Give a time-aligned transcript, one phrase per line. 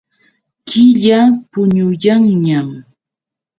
[0.67, 1.19] Killa
[1.51, 2.69] puñuyanñam.